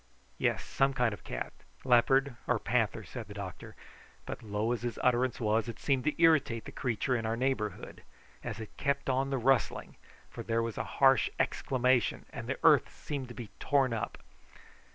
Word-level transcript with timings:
"Yes; 0.39 0.63
some 0.65 0.93
kind 0.95 1.13
of 1.13 1.23
cat, 1.23 1.53
leopard, 1.83 2.35
or 2.47 2.57
panther," 2.57 3.03
said 3.03 3.27
the 3.27 3.35
doctor; 3.35 3.75
but, 4.25 4.41
low 4.41 4.71
as 4.71 4.81
his 4.81 4.97
utterance 5.03 5.39
was, 5.39 5.69
it 5.69 5.77
seemed 5.77 6.05
to 6.05 6.19
irritate 6.19 6.65
the 6.65 6.71
creature 6.71 7.15
in 7.15 7.23
our 7.23 7.37
neighbourhood, 7.37 8.01
as 8.43 8.59
it 8.59 8.75
kept 8.77 9.11
on 9.11 9.29
the 9.29 9.37
rustling, 9.37 9.97
for 10.27 10.41
there 10.41 10.63
was 10.63 10.79
a 10.79 10.83
harsh 10.97 11.29
exclamation 11.37 12.25
and 12.33 12.49
the 12.49 12.57
earth 12.63 12.91
seemed 12.91 13.27
to 13.27 13.35
be 13.35 13.51
torn 13.59 13.93
up. 13.93 14.17